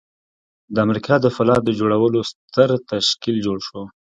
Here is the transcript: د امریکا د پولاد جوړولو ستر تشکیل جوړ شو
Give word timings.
د 0.73 0.75
امریکا 0.85 1.15
د 1.21 1.25
پولاد 1.35 1.63
جوړولو 1.79 2.19
ستر 2.31 2.69
تشکیل 2.91 3.37
جوړ 3.45 3.57
شو 3.67 3.81